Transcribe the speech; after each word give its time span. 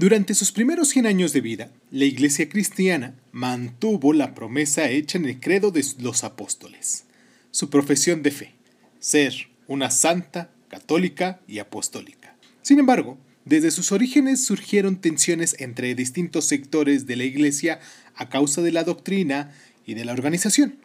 Durante 0.00 0.32
sus 0.32 0.50
primeros 0.50 0.88
100 0.88 1.04
años 1.04 1.34
de 1.34 1.42
vida, 1.42 1.70
la 1.90 2.06
Iglesia 2.06 2.48
cristiana 2.48 3.12
mantuvo 3.32 4.14
la 4.14 4.34
promesa 4.34 4.88
hecha 4.88 5.18
en 5.18 5.26
el 5.26 5.40
credo 5.40 5.72
de 5.72 5.84
los 5.98 6.24
apóstoles, 6.24 7.04
su 7.50 7.68
profesión 7.68 8.22
de 8.22 8.30
fe, 8.30 8.54
ser 8.98 9.50
una 9.68 9.90
santa, 9.90 10.50
católica 10.68 11.42
y 11.46 11.58
apostólica. 11.58 12.34
Sin 12.62 12.78
embargo, 12.78 13.18
desde 13.44 13.70
sus 13.70 13.92
orígenes 13.92 14.42
surgieron 14.42 14.96
tensiones 14.96 15.54
entre 15.58 15.94
distintos 15.94 16.46
sectores 16.46 17.06
de 17.06 17.16
la 17.16 17.24
Iglesia 17.24 17.78
a 18.14 18.30
causa 18.30 18.62
de 18.62 18.72
la 18.72 18.84
doctrina 18.84 19.52
y 19.84 19.92
de 19.92 20.06
la 20.06 20.12
organización. 20.12 20.76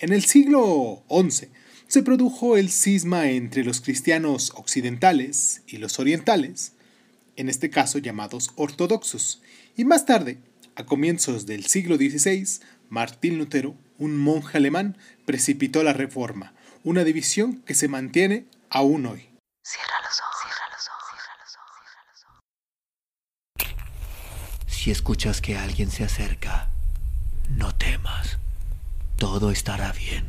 En 0.00 0.12
el 0.12 0.24
siglo 0.24 1.04
XI 1.08 1.46
se 1.86 2.02
produjo 2.02 2.56
el 2.56 2.70
cisma 2.70 3.30
entre 3.30 3.62
los 3.62 3.80
cristianos 3.80 4.50
occidentales 4.56 5.62
y 5.68 5.76
los 5.76 6.00
orientales, 6.00 6.72
en 7.36 7.48
este 7.48 7.70
caso 7.70 7.98
llamados 7.98 8.50
ortodoxos, 8.56 9.42
y 9.76 9.84
más 9.84 10.06
tarde, 10.06 10.38
a 10.74 10.84
comienzos 10.84 11.46
del 11.46 11.66
siglo 11.66 11.96
XVI, 11.96 12.60
Martín 12.88 13.38
Lutero, 13.38 13.74
un 13.98 14.16
monje 14.18 14.58
alemán, 14.58 14.96
precipitó 15.24 15.82
la 15.82 15.92
reforma, 15.92 16.54
una 16.84 17.04
división 17.04 17.62
que 17.62 17.74
se 17.74 17.88
mantiene 17.88 18.46
aún 18.70 19.06
hoy. 19.06 19.28
Cierra 19.64 19.94
los 20.02 20.20
ojos, 20.20 20.36
cierra 20.42 20.66
los 20.72 20.88
ojos, 20.88 21.20
cierra 21.22 21.36
los 21.42 21.54
ojos, 21.56 21.80
cierra 21.90 22.12
los 22.12 22.24
ojos. 24.66 24.74
Si 24.74 24.90
escuchas 24.90 25.40
que 25.40 25.56
alguien 25.56 25.90
se 25.90 26.04
acerca, 26.04 26.70
no 27.50 27.74
temas, 27.74 28.38
todo 29.18 29.50
estará 29.50 29.92
bien. 29.92 30.24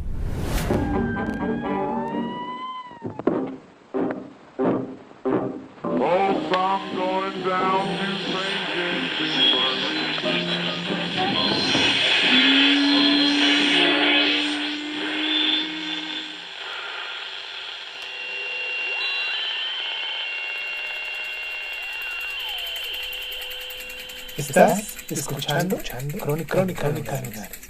Estás 24.36 24.96
escuchando, 25.12 25.78
Crónica, 26.20 26.66
Crónica, 26.66 26.88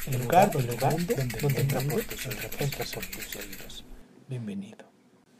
el 0.07 0.21
lugar, 0.21 0.51
donde, 0.51 0.75
donde, 0.75 1.15
donde, 1.41 2.03
tus 2.03 3.35
oídos. 3.35 3.85
Bienvenido. 4.27 4.85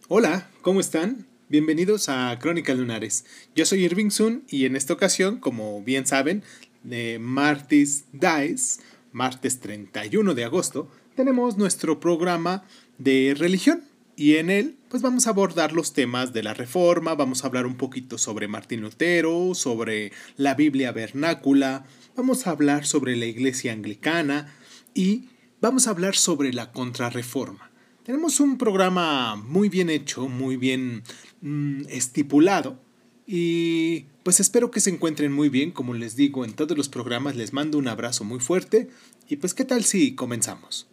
Hola, 0.10 0.50
¿cómo 0.62 0.82
están? 0.82 1.33
Bienvenidos 1.54 2.10
a 2.10 2.36
Crónica 2.40 2.74
Lunares. 2.74 3.26
Yo 3.56 3.64
soy 3.68 3.86
Irving 3.86 4.10
Sun 4.10 4.44
y 4.50 4.66
en 4.66 4.76
esta 4.76 4.92
ocasión, 4.92 5.38
como 5.38 5.84
bien 5.84 6.08
saben, 6.08 6.42
de 6.82 7.20
Martis 7.20 8.06
Dies, 8.12 8.80
martes 9.12 9.60
31 9.60 10.34
de 10.34 10.46
agosto, 10.46 10.90
tenemos 11.16 11.56
nuestro 11.56 12.00
programa 12.00 12.66
de 12.98 13.36
religión 13.38 13.84
y 14.16 14.38
en 14.38 14.50
él 14.50 14.78
pues 14.90 15.04
vamos 15.04 15.28
a 15.28 15.30
abordar 15.30 15.74
los 15.74 15.94
temas 15.94 16.34
de 16.34 16.42
la 16.42 16.56
reforma, 16.56 17.14
vamos 17.14 17.44
a 17.44 17.48
hablar 17.50 17.68
un 17.68 17.78
poquito 17.78 18.18
sobre 18.18 18.48
Martín 18.48 18.82
Lutero, 18.82 19.54
sobre 19.54 20.12
la 20.38 20.56
Biblia 20.56 20.92
vernácula, 20.92 21.86
vamos 22.16 22.48
a 22.48 22.50
hablar 22.50 22.88
sobre 22.88 23.16
la 23.16 23.28
iglesia 23.28 23.74
anglicana 23.74 24.52
y 24.96 25.30
vamos 25.62 25.86
a 25.86 25.92
hablar 25.92 26.16
sobre 26.16 26.52
la 26.52 26.72
contrarreforma. 26.72 27.70
Tenemos 28.04 28.42
un 28.42 28.58
programa 28.58 29.38
muy 29.38 29.70
bien 29.70 29.90
hecho, 29.90 30.28
muy 30.28 30.58
bien 30.58 31.04
mm, 31.44 31.84
estipulado. 31.90 32.80
Y 33.28 34.06
pues 34.24 34.40
espero 34.40 34.72
que 34.72 34.80
se 34.80 34.90
encuentren 34.90 35.32
muy 35.32 35.50
bien, 35.50 35.72
como 35.72 35.94
les 35.94 36.16
digo 36.16 36.44
en 36.44 36.54
todos 36.54 36.76
los 36.76 36.90
programas. 36.90 37.36
Les 37.36 37.54
mando 37.54 37.78
un 37.78 37.88
abrazo 37.88 38.24
muy 38.24 38.40
fuerte. 38.40 38.90
Y 39.30 39.38
pues 39.38 39.54
qué 39.54 39.64
tal 39.64 39.84
si 39.84 40.16
comenzamos. 40.16 40.88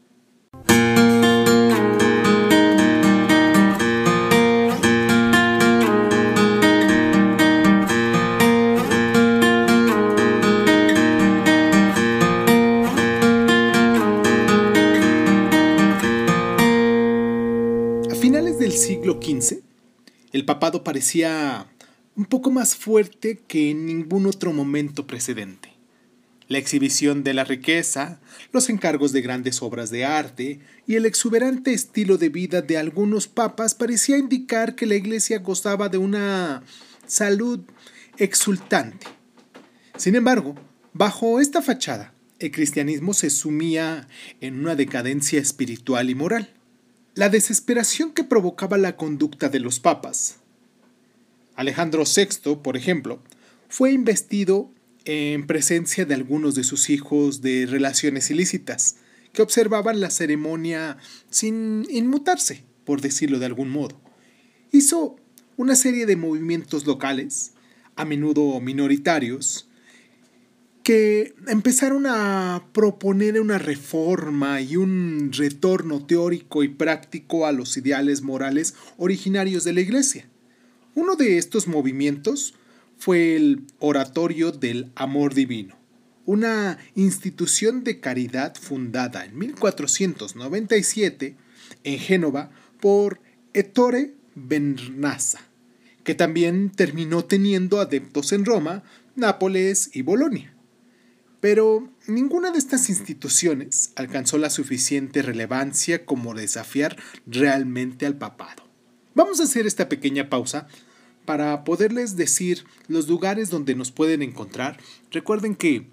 El 20.33 20.45
papado 20.45 20.85
parecía 20.85 21.67
un 22.17 22.25
poco 22.25 22.51
más 22.51 22.77
fuerte 22.77 23.41
que 23.49 23.71
en 23.71 23.87
ningún 23.87 24.27
otro 24.27 24.53
momento 24.53 25.07
precedente. 25.07 25.71
La 26.49 26.59
exhibición 26.59 27.23
de 27.23 27.33
la 27.33 27.45
riqueza, 27.45 28.21
los 28.53 28.69
encargos 28.69 29.13
de 29.13 29.23
grandes 29.23 29.63
obras 29.63 29.91
de 29.91 30.05
arte 30.05 30.59
y 30.87 30.97
el 30.97 31.07
exuberante 31.07 31.73
estilo 31.73 32.19
de 32.19 32.29
vida 32.29 32.61
de 32.61 32.77
algunos 32.77 33.29
papas 33.29 33.75
parecía 33.75 34.19
indicar 34.19 34.75
que 34.75 34.87
la 34.87 34.97
Iglesia 34.97 35.39
gozaba 35.39 35.89
de 35.89 35.99
una 35.99 36.65
salud 37.07 37.61
exultante. 38.19 39.07
Sin 39.97 40.17
embargo, 40.17 40.57
bajo 40.93 41.41
esta 41.41 41.63
fachada, 41.63 42.15
el 42.41 42.51
cristianismo 42.51 43.15
se 43.15 43.31
sumía 43.31 44.09
en 44.41 44.59
una 44.59 44.75
decadencia 44.75 45.39
espiritual 45.39 46.11
y 46.11 46.15
moral. 46.15 46.53
La 47.21 47.29
desesperación 47.29 48.13
que 48.13 48.25
provocaba 48.25 48.79
la 48.79 48.97
conducta 48.97 49.51
de 49.51 49.61
los 49.61 49.79
papas. 49.79 50.37
Alejandro 51.55 52.05
VI, 52.05 52.57
por 52.63 52.79
ejemplo, 52.79 53.23
fue 53.69 53.93
investido 53.93 54.73
en 55.05 55.47
presencia 55.47 56.07
de 56.07 56.15
algunos 56.15 56.55
de 56.55 56.65
sus 56.65 56.89
hijos 56.89 57.43
de 57.43 57.67
relaciones 57.67 58.31
ilícitas, 58.31 58.97
que 59.35 59.43
observaban 59.43 60.01
la 60.01 60.09
ceremonia 60.09 60.97
sin 61.29 61.87
inmutarse, 61.91 62.65
por 62.87 63.03
decirlo 63.03 63.39
de 63.39 63.45
algún 63.45 63.69
modo. 63.69 64.01
Hizo 64.73 65.17
una 65.59 65.77
serie 65.77 66.07
de 66.07 66.17
movimientos 66.17 66.87
locales, 66.87 67.53
a 67.97 68.07
menudo 68.07 68.59
minoritarios, 68.61 69.69
que 70.83 71.35
empezaron 71.47 72.07
a 72.07 72.65
proponer 72.73 73.41
una 73.41 73.59
reforma 73.59 74.61
y 74.61 74.77
un 74.77 75.31
retorno 75.33 76.05
teórico 76.07 76.63
y 76.63 76.69
práctico 76.69 77.47
a 77.47 77.53
los 77.53 77.77
ideales 77.77 78.23
morales 78.23 78.75
originarios 78.97 79.65
de 79.65 79.75
la 79.75 79.81
Iglesia. 79.81 80.27
Uno 80.95 81.17
de 81.17 81.39
estos 81.39 81.69
movimientos 81.69 82.55
fue 82.99 83.37
el 83.37 83.65
Oratorio 83.79 84.53
del 84.53 84.91
Amor 84.95 85.35
Divino, 85.35 85.77
una 86.27 86.79
institución 86.95 87.85
de 87.85 88.01
caridad 88.01 88.55
fundada 88.55 89.25
en 89.25 89.39
1497 89.39 91.37
en 91.85 91.99
Génova 91.99 92.51
por 92.81 93.21
Ettore 93.53 94.15
Bernazza, 94.35 95.41
que 96.05 96.15
también 96.15 96.71
terminó 96.71 97.25
teniendo 97.25 97.81
adeptos 97.81 98.33
en 98.33 98.45
Roma, 98.45 98.83
Nápoles 99.15 99.91
y 99.93 100.03
Bolonia. 100.03 100.55
Pero 101.41 101.89
ninguna 102.07 102.51
de 102.51 102.59
estas 102.59 102.91
instituciones 102.91 103.93
alcanzó 103.97 104.37
la 104.39 104.51
suficiente 104.51 105.23
relevancia 105.23 106.05
como 106.05 106.35
desafiar 106.35 106.97
realmente 107.27 108.07
al 108.07 108.17
papado. 108.17 108.63
Vamos 109.15 109.41
a 109.41 109.45
hacer 109.45 109.67
esta 109.67 109.89
pequeña 109.89 110.29
pausa 110.29 110.69
para 111.25 111.65
poderles 111.65 112.17
decir 112.17 112.65
los 112.89 113.09
lugares 113.09 113.51
donde 113.51 113.75
nos 113.75 113.91
pueden 113.91 114.23
encontrar. 114.23 114.79
Recuerden 115.11 115.55
que 115.55 115.87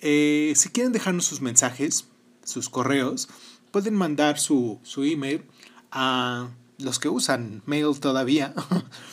eh, 0.00 0.52
si 0.54 0.68
quieren 0.68 0.92
dejarnos 0.92 1.26
sus 1.26 1.40
mensajes, 1.40 2.06
sus 2.44 2.68
correos, 2.68 3.28
pueden 3.70 3.94
mandar 3.94 4.38
su, 4.38 4.80
email 4.96 5.42
a 5.90 6.48
los 6.78 6.98
que 6.98 7.08
usan 7.08 7.62
mail 7.66 7.98
todavía 8.00 8.54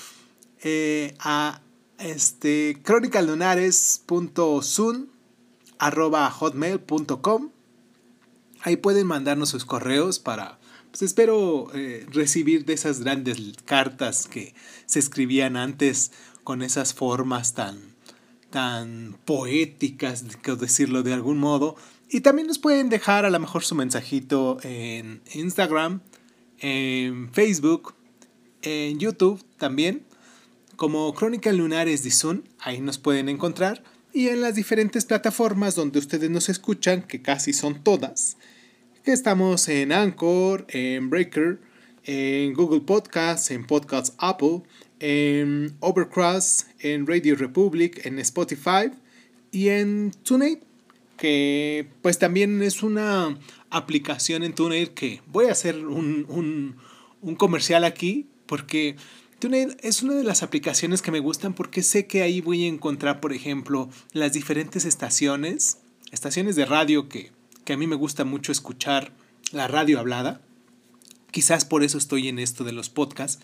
eh, 0.64 1.16
a 1.20 1.62
este 1.98 2.78
arroba 5.86 6.30
hotmail.com. 6.30 7.50
Ahí 8.62 8.78
pueden 8.78 9.06
mandarnos 9.06 9.50
sus 9.50 9.66
correos 9.66 10.20
para, 10.20 10.58
pues 10.90 11.02
espero 11.02 11.68
eh, 11.74 12.06
recibir 12.12 12.64
de 12.64 12.74
esas 12.74 13.02
grandes 13.02 13.38
cartas 13.66 14.28
que 14.28 14.56
se 14.86 15.00
escribían 15.00 15.58
antes 15.58 16.12
con 16.46 16.62
esas 16.62 16.94
formas 16.94 17.54
tan, 17.54 17.96
tan 18.50 19.18
poéticas, 19.26 20.24
decirlo 20.58 21.04
de 21.04 21.14
algún 21.14 21.38
modo. 21.38 21.76
Y 22.10 22.22
también 22.22 22.48
nos 22.48 22.60
pueden 22.60 22.88
dejar 22.88 23.26
a 23.26 23.30
lo 23.30 23.40
mejor 23.40 23.64
su 23.64 23.76
mensajito 23.76 24.60
en 24.64 25.22
Instagram, 25.34 26.00
en 26.60 27.30
Facebook, 27.34 27.94
en 28.62 29.00
YouTube 29.00 29.44
también, 29.58 30.06
como 30.78 31.14
Crónica 31.14 31.52
Lunares 31.52 32.04
de 32.04 32.12
Sun, 32.12 32.48
ahí 32.60 32.80
nos 32.80 32.98
pueden 32.98 33.28
encontrar 33.28 33.84
y 34.14 34.28
en 34.30 34.42
las 34.42 34.56
diferentes 34.56 35.06
plataformas 35.06 35.76
donde 35.76 36.00
ustedes 36.00 36.30
nos 36.30 36.50
escuchan, 36.50 37.04
que 37.04 37.22
casi 37.22 37.52
son 37.52 37.84
todas, 37.84 38.38
que 39.04 39.12
estamos 39.12 39.68
en 39.68 39.92
Anchor, 39.92 40.66
en 40.70 41.10
Breaker 41.10 41.60
en 42.04 42.54
Google 42.54 42.82
Podcasts, 42.82 43.52
en 43.52 43.66
Podcasts 43.66 44.16
Apple, 44.18 44.64
en 45.00 45.76
Overcross, 45.80 46.68
en 46.80 47.08
Radio 47.08 47.36
Republic, 47.36 48.06
en 48.06 48.20
Spotify 48.20 48.92
y 49.52 49.70
en 49.70 50.12
TuneIn, 50.24 50.60
que 51.18 51.88
pues 52.02 52.20
también 52.20 52.62
es 52.62 52.84
una 52.84 53.38
aplicación 53.70 54.44
en 54.44 54.54
TuneIn 54.54 54.88
que 54.88 55.22
voy 55.28 55.46
a 55.46 55.54
hacer 55.54 55.86
un, 55.86 56.76
un 57.22 57.36
comercial 57.36 57.84
aquí 57.84 58.28
porque 58.46 58.96
es 59.52 60.04
una 60.04 60.14
de 60.14 60.24
las 60.24 60.44
aplicaciones 60.44 61.02
que 61.02 61.12
me 61.12 61.20
gustan 61.20 61.54
porque 61.54 61.84
sé 61.84 62.08
que 62.08 62.22
ahí 62.22 62.42
voy 62.42 62.66
a 62.66 62.68
encontrar, 62.68 63.20
por 63.20 63.34
ejemplo, 63.34 63.90
las 64.12 64.34
diferentes 64.34 64.86
estaciones, 64.86 65.80
estaciones 66.12 66.56
de 66.56 66.66
radio 66.66 67.10
que, 67.10 67.32
que 67.66 67.74
a 67.74 67.78
mí 67.78 67.88
me 67.88 67.96
gusta 67.96 68.24
mucho 68.24 68.52
escuchar 68.52 69.12
la 69.52 69.68
radio 69.68 70.00
hablada. 70.00 70.42
Quizás 71.32 71.66
por 71.66 71.84
eso 71.84 71.98
estoy 71.98 72.28
en 72.28 72.40
esto 72.40 72.64
de 72.64 72.74
los 72.74 72.90
podcasts. 72.90 73.44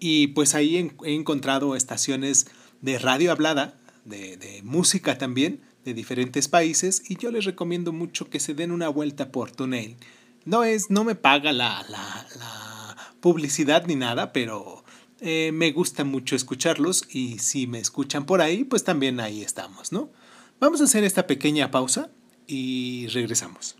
Y 0.00 0.28
pues 0.28 0.54
ahí 0.54 0.76
he, 0.76 1.14
encontrado 1.14 1.76
estaciones 1.76 2.46
de 2.82 2.98
radio 2.98 3.32
hablada, 3.32 3.78
de, 4.04 4.60
música 4.64 5.16
también, 5.16 5.60
de 5.84 5.94
diferentes 5.94 6.48
países. 6.48 7.02
Y 7.08 7.16
yo 7.16 7.30
les 7.30 7.44
recomiendo 7.44 7.92
mucho 7.92 8.28
que 8.28 8.40
se 8.40 8.54
den 8.54 8.70
una 8.70 8.88
vuelta 8.88 9.32
por 9.32 9.50
TuneIn. 9.50 9.96
No, 10.44 10.62
es, 10.62 10.90
no 10.90 11.04
me 11.04 11.14
paga 11.14 11.52
la, 11.52 11.84
la, 11.88 12.26
la 12.38 13.14
publicidad 13.20 13.86
ni 13.86 13.94
nada, 13.94 14.32
pero 14.34 14.83
eh, 15.20 15.50
me 15.52 15.72
gusta 15.72 16.04
mucho 16.04 16.36
escucharlos 16.36 17.04
y 17.10 17.38
si 17.38 17.66
me 17.66 17.78
escuchan 17.78 18.26
por 18.26 18.40
ahí, 18.40 18.64
pues 18.64 18.84
también 18.84 19.20
ahí 19.20 19.42
estamos, 19.42 19.92
¿no? 19.92 20.10
Vamos 20.60 20.80
a 20.80 20.84
hacer 20.84 21.04
esta 21.04 21.26
pequeña 21.26 21.70
pausa 21.70 22.10
y 22.46 23.06
regresamos. 23.08 23.76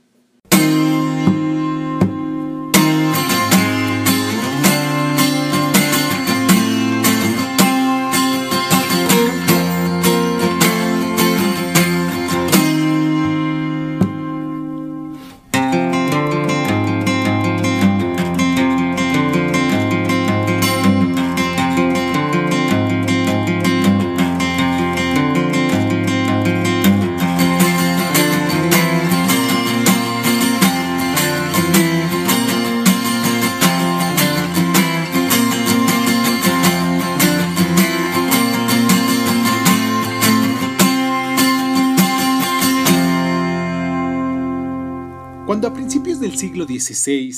Siglo 46.55 46.67
XVI 46.69 47.35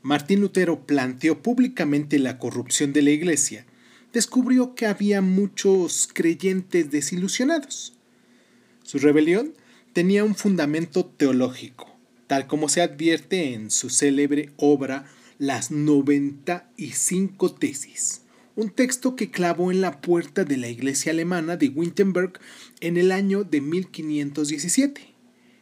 Martín 0.00 0.40
Lutero 0.40 0.86
planteó 0.86 1.42
públicamente 1.42 2.18
la 2.18 2.38
corrupción 2.38 2.94
de 2.94 3.02
la 3.02 3.10
Iglesia, 3.10 3.66
descubrió 4.10 4.74
que 4.74 4.86
había 4.86 5.20
muchos 5.20 6.08
creyentes 6.10 6.90
desilusionados. 6.90 7.92
Su 8.82 8.98
rebelión 9.00 9.52
tenía 9.92 10.24
un 10.24 10.34
fundamento 10.34 11.04
teológico, 11.04 11.94
tal 12.26 12.46
como 12.46 12.70
se 12.70 12.80
advierte 12.80 13.52
en 13.52 13.70
su 13.70 13.90
célebre 13.90 14.50
obra 14.56 15.04
Las 15.38 15.70
95 15.70 17.52
tesis, 17.56 18.22
un 18.56 18.70
texto 18.70 19.14
que 19.14 19.30
clavó 19.30 19.72
en 19.72 19.82
la 19.82 20.00
puerta 20.00 20.44
de 20.44 20.56
la 20.56 20.68
iglesia 20.68 21.12
alemana 21.12 21.58
de 21.58 21.68
Wittenberg 21.68 22.40
en 22.80 22.96
el 22.96 23.12
año 23.12 23.44
de 23.44 23.60
1517. 23.60 25.02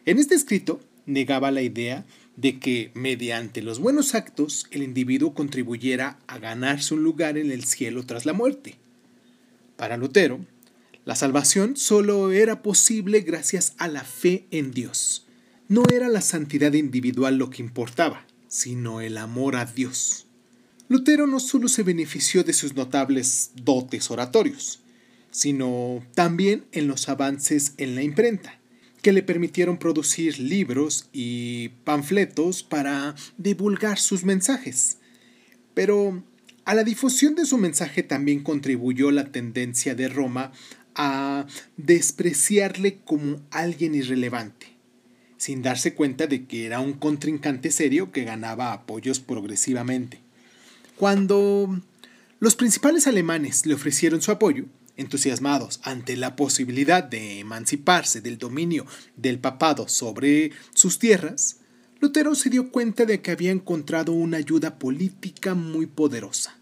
En 0.04 0.18
este 0.18 0.36
escrito, 0.36 0.78
negaba 1.06 1.50
la 1.50 1.62
idea 1.62 2.00
de 2.00 2.06
que 2.40 2.90
mediante 2.94 3.62
los 3.62 3.78
buenos 3.78 4.14
actos 4.14 4.66
el 4.70 4.82
individuo 4.82 5.34
contribuyera 5.34 6.18
a 6.26 6.38
ganarse 6.38 6.94
un 6.94 7.02
lugar 7.02 7.36
en 7.36 7.50
el 7.50 7.64
cielo 7.64 8.04
tras 8.04 8.26
la 8.26 8.32
muerte. 8.32 8.78
Para 9.76 9.96
Lutero, 9.96 10.44
la 11.04 11.14
salvación 11.14 11.76
solo 11.76 12.32
era 12.32 12.62
posible 12.62 13.20
gracias 13.20 13.74
a 13.78 13.88
la 13.88 14.04
fe 14.04 14.46
en 14.50 14.72
Dios. 14.72 15.26
No 15.68 15.84
era 15.92 16.08
la 16.08 16.20
santidad 16.20 16.72
individual 16.72 17.36
lo 17.36 17.50
que 17.50 17.62
importaba, 17.62 18.26
sino 18.48 19.00
el 19.00 19.18
amor 19.18 19.56
a 19.56 19.64
Dios. 19.64 20.26
Lutero 20.88 21.26
no 21.26 21.40
solo 21.40 21.68
se 21.68 21.82
benefició 21.82 22.44
de 22.44 22.52
sus 22.52 22.74
notables 22.74 23.52
dotes 23.56 24.10
oratorios, 24.10 24.80
sino 25.30 26.04
también 26.14 26.66
en 26.72 26.86
los 26.86 27.08
avances 27.08 27.74
en 27.78 27.94
la 27.94 28.02
imprenta 28.02 28.61
que 29.02 29.12
le 29.12 29.22
permitieron 29.22 29.78
producir 29.78 30.38
libros 30.38 31.08
y 31.12 31.70
panfletos 31.84 32.62
para 32.62 33.14
divulgar 33.36 33.98
sus 33.98 34.24
mensajes. 34.24 34.98
Pero 35.74 36.22
a 36.64 36.74
la 36.74 36.84
difusión 36.84 37.34
de 37.34 37.44
su 37.44 37.58
mensaje 37.58 38.04
también 38.04 38.42
contribuyó 38.42 39.10
la 39.10 39.32
tendencia 39.32 39.96
de 39.96 40.08
Roma 40.08 40.52
a 40.94 41.46
despreciarle 41.76 42.98
como 43.04 43.40
alguien 43.50 43.94
irrelevante, 43.94 44.68
sin 45.36 45.62
darse 45.62 45.94
cuenta 45.94 46.28
de 46.28 46.44
que 46.46 46.66
era 46.66 46.78
un 46.80 46.92
contrincante 46.92 47.72
serio 47.72 48.12
que 48.12 48.24
ganaba 48.24 48.72
apoyos 48.72 49.18
progresivamente. 49.18 50.20
Cuando 50.96 51.80
los 52.38 52.54
principales 52.54 53.08
alemanes 53.08 53.66
le 53.66 53.74
ofrecieron 53.74 54.22
su 54.22 54.30
apoyo, 54.30 54.66
entusiasmados 54.96 55.80
ante 55.82 56.16
la 56.16 56.36
posibilidad 56.36 57.02
de 57.02 57.38
emanciparse 57.40 58.20
del 58.20 58.38
dominio 58.38 58.86
del 59.16 59.38
papado 59.38 59.88
sobre 59.88 60.52
sus 60.74 60.98
tierras, 60.98 61.58
Lutero 62.00 62.34
se 62.34 62.50
dio 62.50 62.70
cuenta 62.70 63.04
de 63.04 63.22
que 63.22 63.30
había 63.30 63.52
encontrado 63.52 64.12
una 64.12 64.36
ayuda 64.36 64.78
política 64.78 65.54
muy 65.54 65.86
poderosa. 65.86 66.58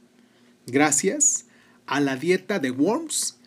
Gracias 0.66 1.46
a 1.86 2.00
la 2.00 2.16
dieta 2.16 2.58
de 2.58 2.70
Worms, 2.70 3.38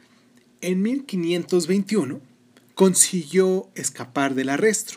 en 0.62 0.82
1521 0.82 2.22
consiguió 2.74 3.70
escapar 3.76 4.34
del 4.34 4.50
arresto, 4.50 4.96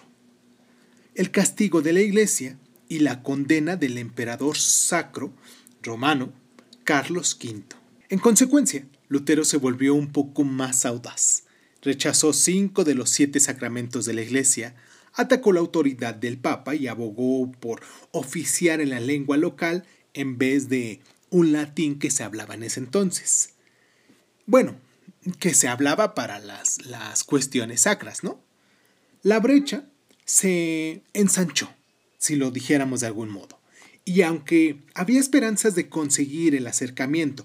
el 1.15 1.31
castigo 1.31 1.83
de 1.83 1.93
la 1.93 2.01
iglesia 2.01 2.59
y 2.89 3.01
la 3.01 3.23
condena 3.23 3.77
del 3.77 3.99
emperador 3.99 4.57
sacro 4.57 5.33
romano 5.83 6.33
Carlos 6.85 7.39
V. 7.43 7.65
En 8.09 8.19
consecuencia, 8.19 8.87
Lutero 9.09 9.45
se 9.45 9.57
volvió 9.57 9.95
un 9.95 10.13
poco 10.13 10.45
más 10.45 10.85
audaz. 10.85 11.45
Rechazó 11.83 12.33
cinco 12.33 12.85
de 12.85 12.95
los 12.95 13.11
siete 13.11 13.39
sacramentos 13.41 14.07
de 14.07 14.15
la 14.15 14.23
Iglesia, 14.23 14.75
atacó 15.15 15.53
la 15.53 15.61
autoridad 15.61 16.15
del 16.15 16.39
Papa 16.39 16.75
y 16.75 16.89
abogó 16.89 17.51
por 17.53 17.81
oficiar 18.11 18.81
en 18.81 18.91
la 18.91 19.01
lengua 19.01 19.37
local 19.37 19.85
en 20.15 20.39
vez 20.39 20.69
de 20.69 21.01
un 21.31 21.53
latín 21.53 21.99
que 21.99 22.11
se 22.11 22.25
hablaba 22.25 22.55
en 22.55 22.65
ese 22.65 22.81
entonces. 22.81 23.55
Bueno, 24.47 24.77
que 25.39 25.55
se 25.55 25.69
hablaba 25.69 26.15
para 26.15 26.39
las, 26.39 26.87
las 26.87 27.25
cuestiones 27.25 27.83
sacras, 27.83 28.25
¿no? 28.25 28.41
La 29.23 29.41
brecha 29.41 29.87
se 30.25 31.03
ensanchó, 31.13 31.73
si 32.19 32.37
lo 32.37 32.51
dijéramos 32.51 33.01
de 33.01 33.09
algún 33.09 33.29
modo. 33.29 33.61
Y 34.05 34.23
aunque 34.23 34.83
había 34.95 35.19
esperanzas 35.19 35.75
de 35.75 35.89
conseguir 35.89 36.55
el 36.55 36.67
acercamiento 36.67 37.45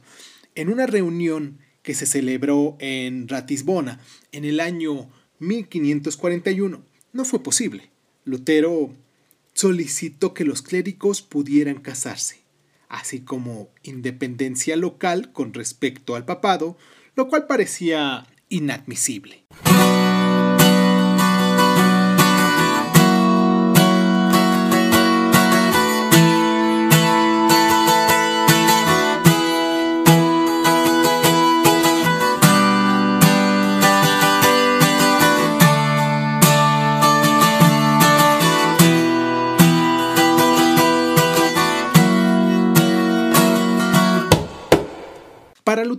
en 0.55 0.69
una 0.69 0.87
reunión 0.87 1.59
que 1.83 1.93
se 1.93 2.05
celebró 2.05 2.77
en 2.79 3.27
Ratisbona 3.27 3.99
en 4.31 4.45
el 4.45 4.59
año 4.59 5.09
1541, 5.39 6.83
no 7.13 7.25
fue 7.25 7.41
posible. 7.41 7.89
Lutero 8.23 8.93
solicitó 9.53 10.33
que 10.33 10.45
los 10.45 10.61
clérigos 10.61 11.21
pudieran 11.21 11.81
casarse, 11.81 12.41
así 12.87 13.21
como 13.21 13.69
independencia 13.83 14.75
local 14.75 15.31
con 15.31 15.53
respecto 15.53 16.15
al 16.15 16.25
papado, 16.25 16.77
lo 17.15 17.27
cual 17.27 17.47
parecía 17.47 18.27
inadmisible. 18.49 19.45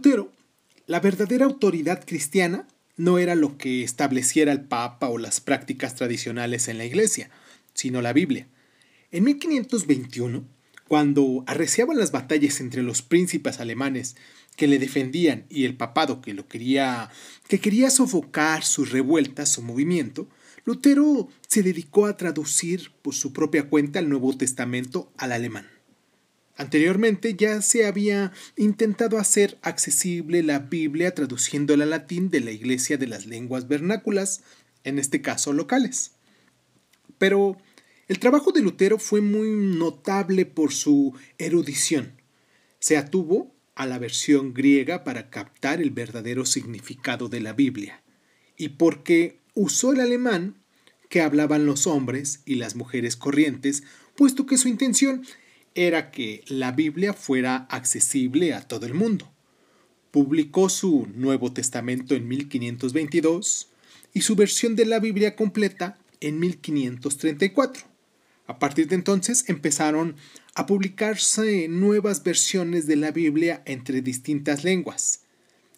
Lutero, 0.03 0.33
la 0.89 0.99
verdadera 0.99 1.45
autoridad 1.45 2.05
cristiana 2.05 2.67
no 2.97 3.19
era 3.19 3.37
lo 3.37 3.57
que 3.57 3.85
estableciera 3.85 4.51
el 4.51 4.63
Papa 4.63 5.09
o 5.09 5.17
las 5.17 5.41
prácticas 5.41 5.95
tradicionales 5.95 6.67
en 6.67 6.79
la 6.79 6.85
Iglesia, 6.85 7.31
sino 7.73 8.03
la 8.03 8.13
Biblia. 8.13 8.49
En 9.13 9.23
1521, 9.23 10.45
Cuando 10.89 11.45
arreciaban 11.47 11.99
las 11.99 12.11
batallas 12.11 12.61
entre 12.61 12.83
los 12.83 13.01
príncipes 13.01 13.61
alemanes 13.61 14.17
que 14.57 14.67
le 14.67 14.81
defendían 14.81 15.47
y 15.49 15.67
el 15.67 15.77
papado 15.77 16.21
que 16.21 16.35
lo 16.35 16.49
quería 16.49 17.09
que 17.47 17.61
quería 17.61 17.89
sofocar 17.89 18.65
sus 18.65 18.91
revueltas 18.91 19.57
o 19.57 19.63
movimiento, 19.63 20.29
Lutero 20.65 21.29
se 21.47 21.63
dedicó 21.63 22.07
a 22.07 22.17
traducir 22.17 22.91
por 23.03 23.15
su 23.15 23.33
propia 23.33 23.69
cuenta 23.69 24.01
el 24.01 24.09
Nuevo 24.09 24.37
Testamento 24.37 25.13
al 25.17 25.31
alemán. 25.31 25.69
Anteriormente 26.57 27.35
ya 27.35 27.63
se 27.63 27.87
había 27.87 28.33
intentado 28.57 29.19
hacer 29.19 29.59
accesible 29.63 30.43
la 30.43 30.59
Biblia 30.59 31.15
traduciéndola 31.15 31.85
al 31.85 31.91
latín 31.91 32.31
de 32.31 32.41
la 32.41 32.51
Iglesia 32.51 32.99
de 32.99 33.07
las 33.07 33.27
Lenguas 33.27 33.69
Vernáculas, 33.69 34.43
en 34.85 34.99
este 34.99 35.23
caso 35.23 35.53
locales. 35.53 36.13
Pero 37.19 37.57
el 38.09 38.19
trabajo 38.19 38.53
de 38.53 38.61
Lutero 38.61 38.99
fue 38.99 39.21
muy 39.21 39.49
notable 39.51 40.45
por 40.45 40.73
su 40.73 41.15
erudición. 41.39 42.21
Se 42.81 42.97
atuvo 42.97 43.55
a 43.75 43.87
la 43.87 43.99
versión 43.99 44.53
griega 44.53 45.05
para 45.05 45.31
captar 45.31 45.81
el 45.81 45.91
verdadero 45.91 46.45
significado 46.45 47.29
de 47.29 47.41
la 47.41 47.55
Biblia, 47.55 48.03
y 48.57 48.71
porque 48.71 49.39
usó 49.55 49.93
el 49.93 50.01
alemán 50.01 50.57
que 51.09 51.23
hablaban 51.23 51.65
los 51.65 51.87
hombres 51.87 52.41
y 52.45 52.57
las 52.57 52.75
mujeres 52.75 53.17
corrientes, 53.17 53.83
puesto 54.17 54.47
que 54.47 54.59
su 54.59 54.69
intención 54.69 55.25
era 55.75 56.11
que 56.11 56.45
la 56.49 56.73
Biblia 56.73 57.15
fuera 57.15 57.67
accesible 57.71 58.55
a 58.55 58.63
todo 58.63 58.87
el 58.87 58.95
mundo. 58.95 59.31
Publicó 60.11 60.69
su 60.69 61.09
Nuevo 61.15 61.53
Testamento 61.53 62.15
en 62.15 62.29
1522 62.29 63.69
y 64.13 64.21
su 64.23 64.37
versión 64.37 64.77
de 64.77 64.85
la 64.85 64.99
Biblia 64.99 65.37
completa 65.37 65.99
en 66.21 66.39
1534. 66.39 67.85
A 68.47 68.59
partir 68.59 68.89
de 68.89 68.97
entonces 68.97 69.49
empezaron 69.49 70.17
a 70.55 70.67
publicarse 70.67 71.69
nuevas 71.69 72.23
versiones 72.23 72.87
de 72.87 72.97
la 72.97 73.11
Biblia 73.11 73.63
entre 73.65 74.03
distintas 74.03 74.65
lenguas. 74.65 75.23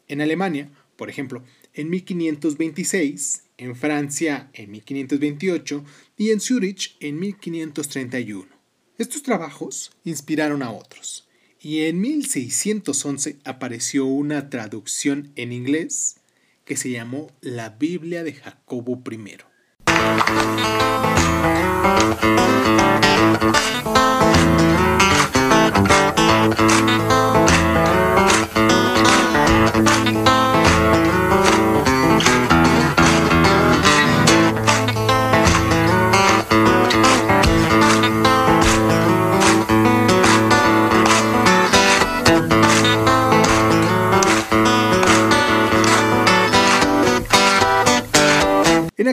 En 0.09 0.21
Alemania, 0.21 0.71
por 0.97 1.09
ejemplo, 1.09 1.45
en 1.75 1.91
1526, 1.91 3.43
en 3.59 3.77
Francia 3.77 4.51
en 4.53 4.71
1528 4.73 5.85
y 6.17 6.31
en 6.31 6.41
Zúrich 6.41 6.97
en 7.01 7.19
1531. 7.19 8.54
Estos 8.97 9.25
trabajos 9.25 9.91
inspiraron 10.05 10.63
a 10.63 10.71
otros, 10.71 11.27
y 11.61 11.87
en 11.87 12.01
1611 12.01 13.39
apareció 13.45 14.07
una 14.07 14.51
traducción 14.51 15.33
en 15.35 15.51
inglés 15.51 16.19
que 16.65 16.77
se 16.77 16.91
llamó 16.91 17.33
La 17.41 17.71
Biblia 17.71 18.23
de 18.23 18.35
Jacobo 18.35 19.03
I. 19.11 19.39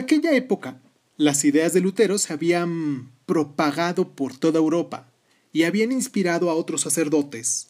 aquella 0.02 0.34
época, 0.34 0.80
las 1.16 1.44
ideas 1.44 1.72
de 1.72 1.80
Lutero 1.80 2.18
se 2.18 2.32
habían 2.32 3.10
propagado 3.26 4.10
por 4.10 4.36
toda 4.36 4.58
Europa 4.58 5.10
y 5.52 5.62
habían 5.62 5.92
inspirado 5.92 6.50
a 6.50 6.54
otros 6.54 6.82
sacerdotes 6.82 7.68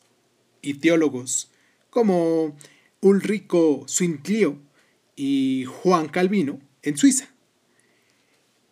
y 0.62 0.74
teólogos 0.74 1.50
como 1.90 2.56
Ulrico 3.00 3.84
Zwinglio 3.88 4.58
y 5.14 5.64
Juan 5.66 6.08
Calvino 6.08 6.60
en 6.82 6.96
Suiza. 6.96 7.28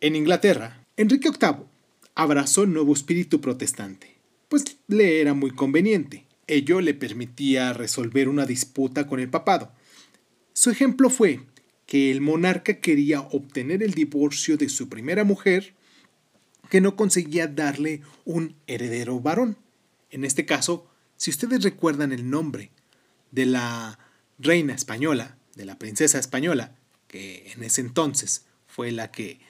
En 0.00 0.16
Inglaterra, 0.16 0.86
Enrique 0.96 1.30
VIII 1.30 1.66
abrazó 2.14 2.62
el 2.62 2.72
nuevo 2.72 2.92
espíritu 2.94 3.40
protestante, 3.40 4.16
pues 4.48 4.78
le 4.88 5.20
era 5.20 5.34
muy 5.34 5.50
conveniente. 5.50 6.26
Ello 6.46 6.80
le 6.80 6.94
permitía 6.94 7.72
resolver 7.72 8.28
una 8.28 8.46
disputa 8.46 9.06
con 9.06 9.20
el 9.20 9.28
papado. 9.28 9.72
Su 10.52 10.70
ejemplo 10.70 11.10
fue 11.10 11.40
que 11.90 12.12
el 12.12 12.20
monarca 12.20 12.78
quería 12.78 13.20
obtener 13.20 13.82
el 13.82 13.94
divorcio 13.94 14.56
de 14.56 14.68
su 14.68 14.88
primera 14.88 15.24
mujer, 15.24 15.74
que 16.68 16.80
no 16.80 16.94
conseguía 16.94 17.48
darle 17.48 18.02
un 18.24 18.54
heredero 18.68 19.18
varón. 19.18 19.56
En 20.12 20.24
este 20.24 20.46
caso, 20.46 20.88
si 21.16 21.30
ustedes 21.30 21.64
recuerdan 21.64 22.12
el 22.12 22.30
nombre 22.30 22.70
de 23.32 23.44
la 23.46 23.98
reina 24.38 24.72
española, 24.72 25.36
de 25.56 25.64
la 25.64 25.80
princesa 25.80 26.20
española, 26.20 26.76
que 27.08 27.50
en 27.56 27.64
ese 27.64 27.80
entonces 27.80 28.46
fue 28.68 28.92
la 28.92 29.10
que 29.10 29.40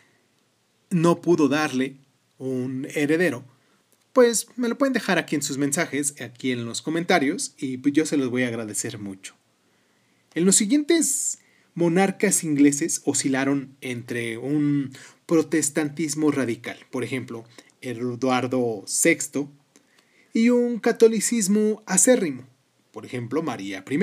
no 0.89 1.21
pudo 1.21 1.47
darle 1.47 1.99
un 2.39 2.87
heredero, 2.95 3.45
pues 4.15 4.47
me 4.57 4.71
lo 4.71 4.79
pueden 4.79 4.95
dejar 4.95 5.19
aquí 5.19 5.35
en 5.35 5.43
sus 5.43 5.59
mensajes, 5.59 6.19
aquí 6.23 6.53
en 6.53 6.65
los 6.65 6.81
comentarios, 6.81 7.55
y 7.59 7.77
pues 7.77 7.93
yo 7.93 8.07
se 8.07 8.17
los 8.17 8.31
voy 8.31 8.45
a 8.45 8.49
agradecer 8.49 8.99
mucho. 8.99 9.35
En 10.35 10.47
los 10.47 10.57
siguientes 10.57 11.41
monarcas 11.75 12.45
ingleses 12.45 13.03
oscilaron 13.05 13.77
entre 13.81 14.39
un 14.39 14.93
protestantismo 15.27 16.31
radical, 16.31 16.79
por 16.91 17.05
ejemplo, 17.05 17.45
Eduardo 17.81 18.85
VI, 18.87 19.49
y 20.33 20.51
un 20.51 20.79
catolicismo 20.79 21.83
acérrimo, 21.87 22.47
por 22.93 23.05
ejemplo, 23.05 23.43
María 23.43 23.85
I, 23.89 23.99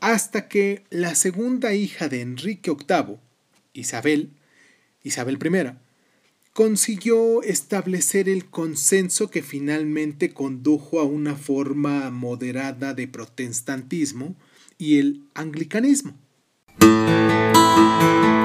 hasta 0.00 0.48
que 0.48 0.84
la 0.90 1.14
segunda 1.14 1.74
hija 1.74 2.08
de 2.08 2.20
Enrique 2.20 2.70
VIII, 2.70 3.16
Isabel, 3.72 4.30
Isabel 5.02 5.38
I, 5.42 5.78
consiguió 6.52 7.42
establecer 7.42 8.28
el 8.28 8.46
consenso 8.46 9.30
que 9.30 9.42
finalmente 9.42 10.34
condujo 10.34 10.98
a 11.00 11.04
una 11.04 11.36
forma 11.36 12.10
moderada 12.10 12.94
de 12.94 13.06
protestantismo 13.06 14.34
y 14.76 14.98
el 14.98 15.22
anglicanismo. 15.34 16.16
Ulrico 16.80 18.37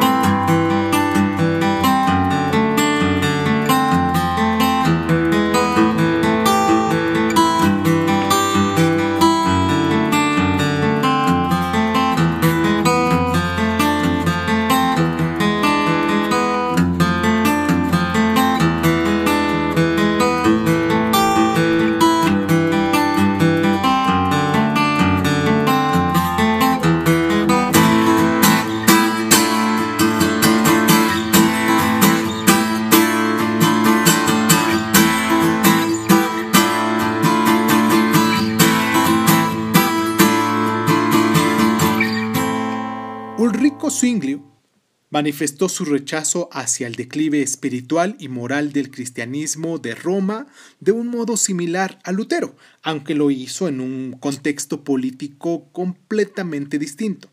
manifestó 45.23 45.69
su 45.69 45.85
rechazo 45.85 46.49
hacia 46.51 46.85
el 46.85 46.95
declive 46.95 47.41
espiritual 47.41 48.17
y 48.19 48.27
moral 48.27 48.73
del 48.73 48.91
cristianismo 48.91 49.77
de 49.77 49.95
Roma 49.95 50.47
de 50.81 50.91
un 50.91 51.07
modo 51.07 51.37
similar 51.37 51.97
a 52.03 52.11
Lutero, 52.11 52.57
aunque 52.81 53.15
lo 53.15 53.31
hizo 53.31 53.69
en 53.69 53.79
un 53.79 54.17
contexto 54.19 54.83
político 54.83 55.69
completamente 55.71 56.77
distinto. 56.77 57.29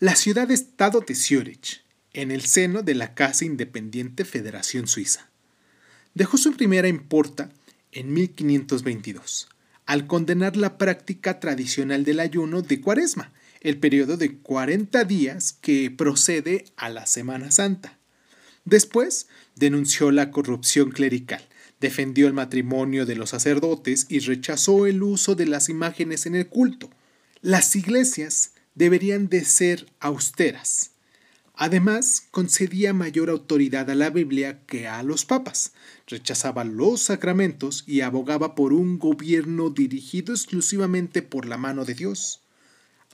La 0.00 0.16
ciudad-estado 0.16 1.04
de 1.06 1.14
Zürich, 1.14 1.84
en 2.12 2.32
el 2.32 2.40
seno 2.40 2.82
de 2.82 2.96
la 2.96 3.14
casi 3.14 3.46
independiente 3.46 4.24
Federación 4.24 4.88
Suiza. 4.88 5.28
Dejó 6.14 6.38
su 6.38 6.54
primera 6.54 6.88
importa 6.88 7.50
en 7.92 8.12
1522, 8.14 9.46
al 9.86 10.08
condenar 10.08 10.56
la 10.56 10.76
práctica 10.76 11.38
tradicional 11.38 12.02
del 12.02 12.18
ayuno 12.18 12.62
de 12.62 12.80
Cuaresma, 12.80 13.30
el 13.60 13.78
periodo 13.78 14.16
de 14.16 14.38
40 14.38 15.04
días 15.04 15.52
que 15.52 15.90
procede 15.90 16.64
a 16.76 16.90
la 16.90 17.06
Semana 17.06 17.50
Santa. 17.50 17.98
Después 18.64 19.28
denunció 19.56 20.10
la 20.10 20.30
corrupción 20.30 20.90
clerical, 20.90 21.42
defendió 21.80 22.26
el 22.26 22.32
matrimonio 22.32 23.06
de 23.06 23.14
los 23.14 23.30
sacerdotes 23.30 24.06
y 24.08 24.20
rechazó 24.20 24.86
el 24.86 25.02
uso 25.02 25.34
de 25.34 25.46
las 25.46 25.68
imágenes 25.68 26.26
en 26.26 26.34
el 26.34 26.48
culto. 26.48 26.90
Las 27.40 27.74
iglesias 27.76 28.52
deberían 28.74 29.28
de 29.28 29.44
ser 29.44 29.86
austeras, 30.00 30.92
Además, 31.60 32.28
concedía 32.30 32.94
mayor 32.94 33.28
autoridad 33.28 33.90
a 33.90 33.96
la 33.96 34.10
Biblia 34.10 34.60
que 34.68 34.86
a 34.86 35.02
los 35.02 35.24
papas, 35.24 35.72
rechazaba 36.06 36.62
los 36.62 37.02
sacramentos 37.02 37.82
y 37.84 38.02
abogaba 38.02 38.54
por 38.54 38.72
un 38.72 39.00
gobierno 39.00 39.68
dirigido 39.68 40.32
exclusivamente 40.32 41.20
por 41.20 41.46
la 41.46 41.58
mano 41.58 41.84
de 41.84 41.94
Dios. 41.94 42.42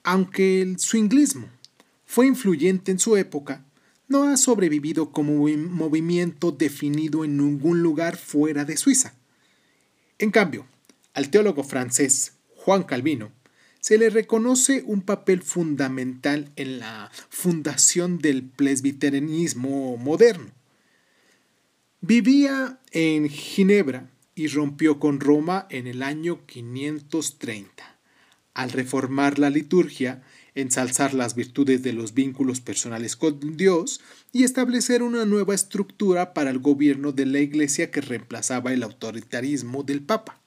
Aunque 0.04 0.60
el 0.60 0.78
swinglismo 0.78 1.48
fue 2.04 2.26
influyente 2.26 2.92
en 2.92 2.98
su 2.98 3.16
época, 3.16 3.64
no 4.06 4.24
ha 4.24 4.36
sobrevivido 4.36 5.10
como 5.10 5.42
un 5.42 5.72
movimiento 5.72 6.52
definido 6.52 7.24
en 7.24 7.38
ningún 7.38 7.82
lugar 7.82 8.18
fuera 8.18 8.66
de 8.66 8.76
Suiza. 8.76 9.14
En 10.18 10.30
cambio, 10.30 10.66
al 11.14 11.30
teólogo 11.30 11.64
francés 11.64 12.34
Juan 12.54 12.82
Calvino 12.82 13.32
se 13.80 13.96
le 13.96 14.10
reconoce 14.10 14.82
un 14.86 15.00
papel 15.00 15.42
fundamental 15.42 16.50
en 16.56 16.80
la 16.80 17.10
fundación 17.30 18.18
del 18.18 18.42
presbiterianismo 18.44 19.96
moderno. 19.96 20.50
Vivía 22.02 22.78
en 22.92 23.30
Ginebra 23.30 24.10
y 24.34 24.48
rompió 24.48 24.98
con 24.98 25.20
Roma 25.20 25.66
en 25.70 25.86
el 25.86 26.02
año 26.02 26.44
530. 26.46 27.93
Al 28.54 28.70
reformar 28.70 29.38
la 29.38 29.50
liturgia, 29.50 30.22
ensalzar 30.54 31.12
las 31.12 31.34
virtudes 31.34 31.82
de 31.82 31.92
los 31.92 32.14
vínculos 32.14 32.60
personales 32.60 33.16
con 33.16 33.56
Dios 33.56 34.00
y 34.32 34.44
establecer 34.44 35.02
una 35.02 35.24
nueva 35.24 35.54
estructura 35.54 36.32
para 36.32 36.50
el 36.50 36.60
gobierno 36.60 37.12
de 37.12 37.26
la 37.26 37.40
Iglesia 37.40 37.90
que 37.90 38.00
reemplazaba 38.00 38.72
el 38.72 38.84
autoritarismo 38.84 39.82
del 39.82 40.02
Papa. 40.02 40.43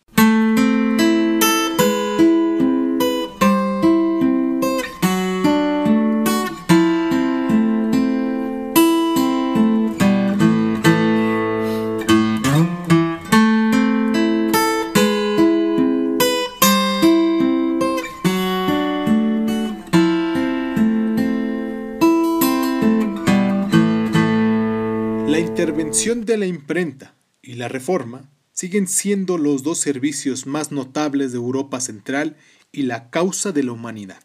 De 26.25 26.37
la 26.37 26.45
imprenta 26.45 27.13
y 27.41 27.55
la 27.55 27.67
reforma 27.67 28.29
siguen 28.53 28.87
siendo 28.87 29.37
los 29.37 29.61
dos 29.61 29.77
servicios 29.77 30.47
más 30.47 30.71
notables 30.71 31.31
de 31.33 31.37
Europa 31.37 31.81
Central 31.81 32.37
y 32.71 32.83
la 32.83 33.09
causa 33.09 33.51
de 33.51 33.63
la 33.63 33.73
humanidad. 33.73 34.23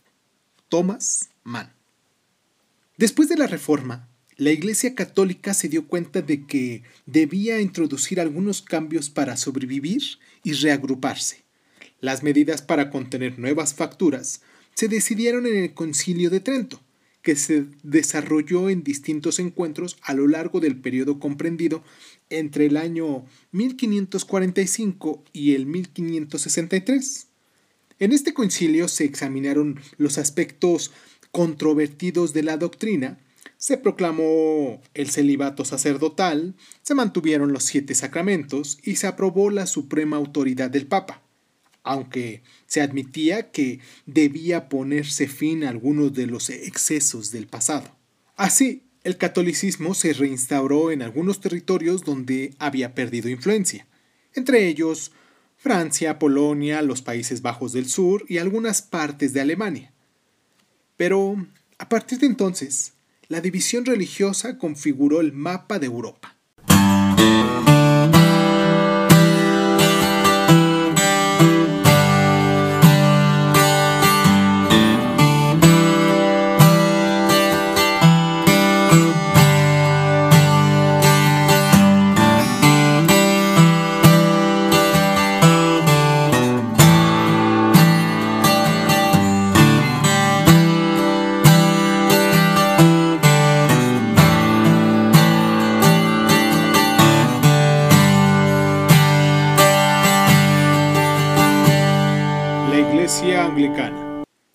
Thomas 0.69 1.31
Mann. 1.43 1.73
Después 2.99 3.29
de 3.29 3.37
la 3.37 3.49
reforma, 3.49 4.09
la 4.37 4.53
Iglesia 4.53 4.95
Católica 4.95 5.55
se 5.55 5.69
dio 5.69 5.89
cuenta 5.89 6.23
de 6.23 6.47
que 6.47 6.85
debía 7.07 7.61
introducir 7.61 8.21
algunos 8.21 8.63
cambios 8.63 9.11
para 9.11 9.37
sobrevivir 9.37 10.03
y 10.45 10.53
reagruparse. 10.53 11.43
Las 12.01 12.23
medidas 12.23 12.63
para 12.63 12.91
contener 12.91 13.41
nuevas 13.41 13.75
facturas 13.75 14.43
se 14.75 14.87
decidieron 14.87 15.47
en 15.47 15.57
el 15.57 15.75
Concilio 15.75 16.31
de 16.31 16.41
Trento, 16.41 16.81
que 17.23 17.37
se 17.37 17.67
desarrolló 17.83 18.69
en 18.69 18.83
distintos 18.83 19.39
encuentros 19.39 19.97
a 20.03 20.13
lo 20.13 20.27
largo 20.27 20.61
del 20.61 20.77
periodo 20.77 21.19
comprendido 21.19 21.83
entre 22.31 22.67
el 22.67 22.77
año 22.77 23.25
1545 23.53 25.25
y 25.33 25.55
el 25.55 25.67
1563. 25.67 27.29
En 28.01 28.13
este 28.13 28.35
concilio 28.35 28.89
se 28.89 29.05
examinaron 29.05 29.81
los 29.97 30.19
aspectos 30.19 30.91
controvertidos 31.31 32.33
de 32.33 32.43
la 32.43 32.57
doctrina, 32.57 33.19
se 33.57 33.79
proclamó 33.79 34.83
el 34.95 35.09
celibato 35.09 35.65
sacerdotal, 35.65 36.57
se 36.83 36.97
mantuvieron 36.97 37.53
los 37.53 37.63
siete 37.63 37.95
sacramentos 37.95 38.79
y 38.83 38.97
se 38.97 39.07
aprobó 39.07 39.51
la 39.51 39.67
suprema 39.67 40.17
autoridad 40.17 40.69
del 40.69 40.89
Papa 40.89 41.22
aunque 41.83 42.43
se 42.67 42.81
admitía 42.81 43.51
que 43.51 43.81
debía 44.07 44.69
ponerse 44.69 45.29
fin 45.29 45.65
a 45.65 45.71
algunos 45.71 46.13
de 46.13 46.27
los 46.27 46.51
excesos 46.51 47.31
del 47.31 47.47
pasado. 47.47 47.97
Así, 48.37 48.85
el 49.05 49.17
catolicismo 49.17 49.95
se 49.95 50.13
reinstauró 50.13 50.91
en 50.91 51.03
algunos 51.03 51.41
territorios 51.41 52.05
donde 52.05 52.55
había 52.59 52.95
perdido 52.95 53.29
influencia, 53.29 53.87
entre 54.35 54.69
ellos 54.69 55.13
Francia, 55.57 56.19
Polonia, 56.19 56.83
los 56.83 57.03
Países 57.03 57.43
Bajos 57.43 57.73
del 57.73 57.89
Sur 57.89 58.25
y 58.29 58.39
algunas 58.39 58.83
partes 58.83 59.33
de 59.33 59.41
Alemania. 59.41 59.93
Pero, 60.97 61.47
a 61.79 61.89
partir 61.89 62.19
de 62.19 62.27
entonces, 62.27 62.95
la 63.29 63.41
división 63.41 63.85
religiosa 63.85 64.59
configuró 64.59 65.21
el 65.21 65.33
mapa 65.33 65.79
de 65.79 65.87
Europa. 65.87 66.32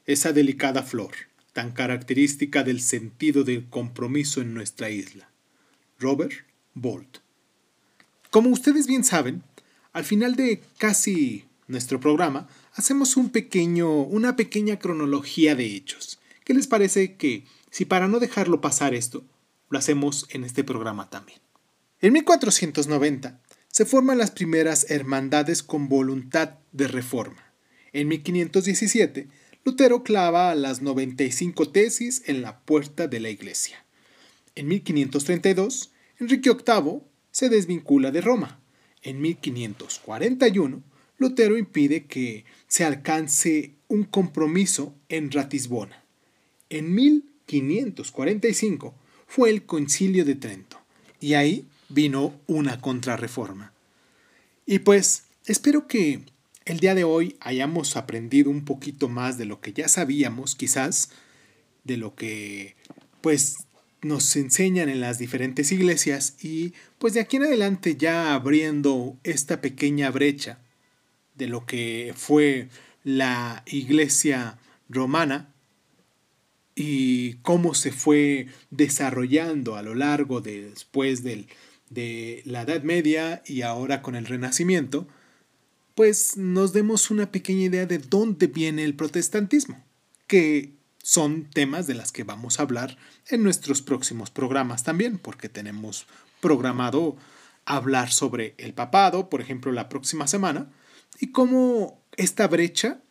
Esa 0.07 0.31
delicada 0.31 0.83
flor, 0.83 1.11
tan 1.53 1.71
característica 1.71 2.63
del 2.63 2.81
sentido 2.81 3.43
del 3.43 3.67
compromiso 3.69 4.41
en 4.41 4.53
nuestra 4.53 4.89
isla. 4.89 5.29
Robert 5.99 6.33
Bolt. 6.73 7.19
Como 8.29 8.49
ustedes 8.49 8.87
bien 8.87 9.03
saben, 9.03 9.43
al 9.93 10.05
final 10.05 10.35
de 10.35 10.61
casi 10.77 11.45
nuestro 11.67 11.99
programa, 11.99 12.47
hacemos 12.73 13.17
un 13.17 13.29
pequeño, 13.29 14.01
una 14.01 14.35
pequeña 14.35 14.79
cronología 14.79 15.55
de 15.55 15.65
hechos. 15.65 16.19
¿Qué 16.45 16.53
les 16.53 16.67
parece 16.67 17.15
que, 17.15 17.43
si 17.69 17.83
para 17.83 18.07
no 18.07 18.19
dejarlo 18.19 18.61
pasar 18.61 18.93
esto, 18.93 19.25
lo 19.69 19.77
hacemos 19.77 20.25
en 20.29 20.45
este 20.45 20.63
programa 20.63 21.09
también? 21.09 21.39
En 21.99 22.13
1490 22.13 23.41
se 23.67 23.85
forman 23.85 24.17
las 24.17 24.31
primeras 24.31 24.89
hermandades 24.89 25.63
con 25.63 25.89
voluntad 25.89 26.55
de 26.71 26.87
reforma. 26.87 27.51
En 27.91 28.07
1517 28.07 29.27
Lutero 29.67 30.01
clava 30.01 30.55
las 30.55 30.81
95 30.81 31.69
tesis 31.71 32.23
en 32.25 32.41
la 32.41 32.61
puerta 32.61 33.09
de 33.09 33.19
la 33.19 33.29
iglesia. 33.29 33.83
En 34.55 34.69
1532, 34.69 35.91
Enrique 36.19 36.51
VIII 36.51 37.01
se 37.31 37.49
desvincula 37.49 38.11
de 38.11 38.21
Roma. 38.21 38.61
En 39.01 39.19
1541, 39.19 40.81
Lutero 41.17 41.57
impide 41.57 42.05
que 42.05 42.45
se 42.69 42.85
alcance 42.85 43.73
un 43.89 44.05
compromiso 44.05 44.95
en 45.09 45.31
Ratisbona. 45.31 46.01
En 46.69 46.95
1545 46.95 48.95
fue 49.27 49.49
el 49.49 49.65
Concilio 49.65 50.23
de 50.23 50.35
Trento 50.35 50.79
y 51.19 51.33
ahí 51.33 51.67
vino 51.89 52.39
una 52.47 52.79
contrarreforma. 52.79 53.73
Y 54.65 54.79
pues 54.79 55.25
espero 55.45 55.87
que 55.87 56.21
el 56.67 56.79
día 56.81 56.95
de 56.95 57.05
hoy 57.05 57.37
hayamos 57.39 57.95
aprendido 57.95 58.51
un 58.51 58.65
poquito 58.65 59.07
más 59.07 59.37
de 59.37 59.45
lo 59.45 59.61
que 59.61 59.71
ya 59.71 59.87
sabíamos, 59.87 60.55
quizás, 60.55 61.11
de 61.85 61.95
lo 61.95 62.13
que 62.13 62.75
pues 63.21 63.67
nos 64.01 64.35
enseñan 64.35 64.89
en 64.89 64.99
las 64.99 65.17
diferentes 65.17 65.71
iglesias 65.71 66.35
y 66.43 66.73
pues 66.99 67.13
de 67.13 67.21
aquí 67.21 67.37
en 67.37 67.45
adelante 67.45 67.95
ya 67.95 68.33
abriendo 68.33 69.17
esta 69.23 69.61
pequeña 69.61 70.11
brecha 70.11 70.59
de 71.35 71.47
lo 71.47 71.65
que 71.65 72.13
fue 72.15 72.67
la 73.03 73.63
iglesia 73.65 74.59
romana 74.89 75.53
y 76.75 77.35
cómo 77.35 77.75
se 77.75 77.91
fue 77.93 78.47
desarrollando 78.71 79.77
a 79.77 79.81
lo 79.83 79.95
largo 79.95 80.41
de, 80.41 80.69
después 80.69 81.23
del, 81.23 81.47
de 81.89 82.41
la 82.45 82.63
Edad 82.63 82.83
Media 82.83 83.41
y 83.45 83.61
ahora 83.61 84.01
con 84.01 84.15
el 84.15 84.25
Renacimiento, 84.25 85.07
pues 85.97 86.37
nos 86.37 86.73
demos 86.73 87.09
una 87.09 87.31
pequeña 87.31 87.63
idea 87.63 87.87
de 87.87 87.97
dónde 87.97 88.45
viene 88.45 88.83
el 88.83 88.95
protestantismo, 88.95 89.83
que 90.27 90.75
son 91.01 91.49
temas 91.49 91.87
de 91.87 91.95
las 91.95 92.11
que 92.11 92.23
vamos 92.23 92.59
a 92.59 92.61
hablar 92.61 92.99
en 93.29 93.41
nuestros 93.41 93.81
próximos 93.81 94.29
programas 94.29 94.83
también, 94.83 95.17
porque 95.17 95.49
tenemos 95.49 96.05
programado 96.39 97.17
hablar 97.65 98.11
sobre 98.11 98.53
el 98.59 98.75
papado, 98.75 99.27
por 99.27 99.41
ejemplo, 99.41 99.71
la 99.71 99.89
próxima 99.89 100.27
semana, 100.27 100.71
y 101.19 101.31
cómo 101.31 101.99
esta 102.15 102.47
brecha 102.47 103.01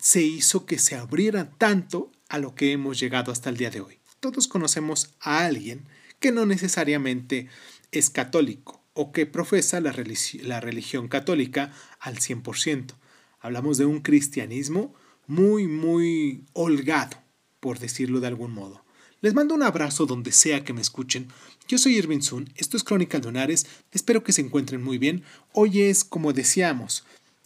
se 0.00 0.22
hizo 0.22 0.66
que 0.66 0.80
se 0.80 0.96
abriera 0.96 1.48
tanto 1.58 2.10
a 2.28 2.38
lo 2.38 2.56
que 2.56 2.72
hemos 2.72 2.98
llegado 2.98 3.30
hasta 3.30 3.50
el 3.50 3.56
día 3.56 3.70
de 3.70 3.82
hoy. 3.82 4.00
todos 4.18 4.48
conocemos 4.48 5.14
a 5.20 5.44
alguien 5.44 5.86
que 6.18 6.32
no 6.32 6.44
necesariamente 6.44 7.48
es 7.92 8.10
católico 8.10 8.81
o 8.94 9.12
que 9.12 9.26
profesa 9.26 9.80
la, 9.80 9.94
la 10.42 10.60
religión 10.60 11.08
católica 11.08 11.72
al 12.00 12.16
100%. 12.16 12.94
Hablamos 13.40 13.78
de 13.78 13.86
un 13.86 14.00
cristianismo 14.00 14.94
muy, 15.26 15.66
muy 15.66 16.44
holgado, 16.52 17.16
por 17.60 17.78
decirlo 17.78 18.20
de 18.20 18.28
algún 18.28 18.52
modo. 18.52 18.84
Les 19.20 19.34
mando 19.34 19.54
un 19.54 19.62
abrazo 19.62 20.04
donde 20.04 20.32
sea 20.32 20.64
que 20.64 20.72
me 20.72 20.80
escuchen. 20.80 21.28
Yo 21.68 21.78
soy 21.78 21.96
Irvin 21.96 22.22
Sun, 22.22 22.52
esto 22.56 22.76
es 22.76 22.84
Crónicas 22.84 23.24
Lunares, 23.24 23.66
espero 23.92 24.24
que 24.24 24.32
se 24.32 24.40
encuentren 24.40 24.82
muy 24.82 24.98
bien. 24.98 25.22
Hoy 25.52 25.82
es, 25.82 26.04
como 26.04 26.32
decíamos, 26.32 27.04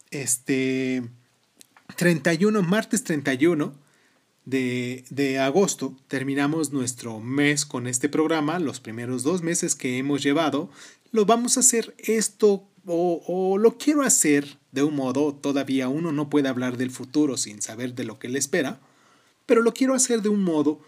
este 0.09 1.03
31, 1.95 2.61
martes 2.63 3.03
31 3.03 3.86
de, 4.47 5.03
de 5.09 5.39
agosto, 5.39 5.93
terminamos 6.07 6.71
nuestro 6.71 7.19
mes 7.19 7.65
con 7.65 7.85
este 7.85 8.07
programa, 8.07 8.59
los 8.59 8.79
primeros 8.79 9.21
dos 9.23 9.41
meses 9.41 9.75
que 9.75 9.97
hemos 9.97 10.23
llevado, 10.23 10.69
lo 11.11 11.25
vamos 11.25 11.57
a 11.57 11.59
hacer 11.59 11.93
esto 11.97 12.65
o, 12.85 13.21
o, 13.27 13.57
lo 13.57 13.77
quiero 13.77 14.03
hacer 14.03 14.57
de 14.71 14.83
un 14.83 14.95
modo, 14.95 15.35
todavía 15.35 15.89
uno 15.89 16.13
no 16.13 16.29
puede 16.29 16.47
hablar 16.47 16.77
del 16.77 16.91
futuro 16.91 17.35
sin 17.35 17.61
saber 17.61 17.93
de 17.93 18.05
lo 18.05 18.19
que 18.19 18.29
le 18.29 18.39
espera, 18.39 18.79
pero 19.45 19.61
lo 19.61 19.73
quiero 19.73 19.93
hacer 19.93 20.21
de 20.21 20.29
un 20.29 20.43
modo 20.43 20.79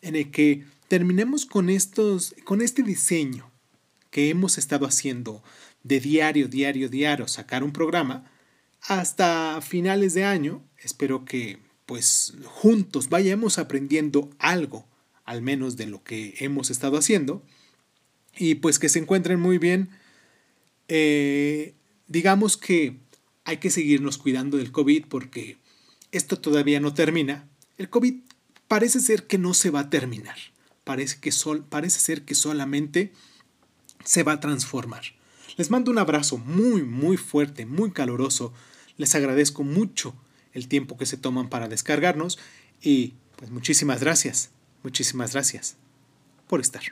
en 0.00 0.16
el 0.16 0.30
que 0.30 0.64
terminemos 0.88 1.44
con, 1.44 1.68
estos, 1.68 2.34
con 2.44 2.62
este 2.62 2.82
diseño 2.82 3.50
que 4.10 4.30
hemos 4.30 4.56
estado 4.56 4.86
haciendo 4.86 5.42
de 5.82 6.00
diario, 6.00 6.48
diario, 6.48 6.88
diario, 6.88 7.28
sacar 7.28 7.62
un 7.62 7.72
programa, 7.72 8.30
hasta 8.80 9.60
finales 9.60 10.14
de 10.14 10.24
año. 10.24 10.62
Espero 10.78 11.26
que 11.26 11.58
pues 11.86 12.34
juntos 12.44 13.08
vayamos 13.08 13.58
aprendiendo 13.58 14.30
algo, 14.38 14.86
al 15.24 15.42
menos 15.42 15.76
de 15.76 15.86
lo 15.86 16.02
que 16.02 16.34
hemos 16.38 16.70
estado 16.70 16.96
haciendo, 16.96 17.42
y 18.36 18.56
pues 18.56 18.78
que 18.78 18.88
se 18.88 18.98
encuentren 18.98 19.40
muy 19.40 19.58
bien. 19.58 19.90
Eh, 20.88 21.74
digamos 22.08 22.56
que 22.56 22.98
hay 23.44 23.58
que 23.58 23.70
seguirnos 23.70 24.18
cuidando 24.18 24.56
del 24.56 24.72
COVID 24.72 25.06
porque 25.06 25.58
esto 26.12 26.38
todavía 26.38 26.80
no 26.80 26.94
termina. 26.94 27.48
El 27.78 27.88
COVID 27.88 28.14
parece 28.68 29.00
ser 29.00 29.26
que 29.26 29.38
no 29.38 29.54
se 29.54 29.70
va 29.70 29.80
a 29.80 29.90
terminar. 29.90 30.36
Parece, 30.84 31.20
que 31.20 31.32
sol, 31.32 31.64
parece 31.68 32.00
ser 32.00 32.22
que 32.22 32.34
solamente 32.34 33.12
se 34.04 34.22
va 34.22 34.32
a 34.32 34.40
transformar. 34.40 35.02
Les 35.56 35.70
mando 35.70 35.90
un 35.90 35.98
abrazo 35.98 36.38
muy, 36.38 36.82
muy 36.82 37.16
fuerte, 37.16 37.66
muy 37.66 37.92
caluroso. 37.92 38.52
Les 38.96 39.14
agradezco 39.14 39.62
mucho 39.62 40.14
el 40.52 40.68
tiempo 40.68 40.96
que 40.96 41.06
se 41.06 41.16
toman 41.16 41.48
para 41.48 41.68
descargarnos 41.68 42.38
y 42.80 43.14
pues 43.36 43.50
muchísimas 43.50 44.00
gracias, 44.00 44.50
muchísimas 44.82 45.32
gracias 45.32 45.76
por 46.46 46.60
estar. 46.60 46.82